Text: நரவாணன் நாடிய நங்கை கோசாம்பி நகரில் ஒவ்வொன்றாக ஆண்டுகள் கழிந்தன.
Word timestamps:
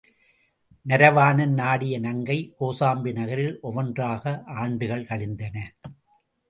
நரவாணன் 0.85 1.53
நாடிய 1.53 1.99
நங்கை 1.99 2.39
கோசாம்பி 2.59 3.13
நகரில் 3.13 3.59
ஒவ்வொன்றாக 3.61 4.43
ஆண்டுகள் 4.45 5.05
கழிந்தன. 5.05 5.55